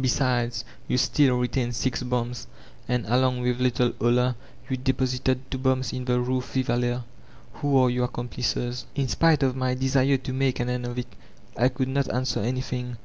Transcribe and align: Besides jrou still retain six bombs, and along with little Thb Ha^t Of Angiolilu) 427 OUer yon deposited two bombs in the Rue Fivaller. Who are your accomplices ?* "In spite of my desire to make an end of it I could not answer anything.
Besides 0.00 0.64
jrou 0.88 0.96
still 1.00 1.38
retain 1.38 1.72
six 1.72 2.04
bombs, 2.04 2.46
and 2.86 3.04
along 3.06 3.40
with 3.40 3.60
little 3.60 3.90
Thb 3.90 3.94
Ha^t 3.94 3.94
Of 3.94 3.98
Angiolilu) 4.22 4.34
427 4.38 4.38
OUer 4.70 4.76
yon 4.76 4.84
deposited 4.84 5.50
two 5.50 5.58
bombs 5.58 5.92
in 5.92 6.04
the 6.04 6.20
Rue 6.20 6.40
Fivaller. 6.40 7.04
Who 7.54 7.76
are 7.76 7.90
your 7.90 8.04
accomplices 8.04 8.86
?* 8.04 8.86
"In 8.94 9.08
spite 9.08 9.42
of 9.42 9.56
my 9.56 9.74
desire 9.74 10.18
to 10.18 10.32
make 10.32 10.60
an 10.60 10.68
end 10.68 10.86
of 10.86 10.96
it 10.96 11.08
I 11.56 11.70
could 11.70 11.88
not 11.88 12.08
answer 12.08 12.38
anything. 12.38 12.98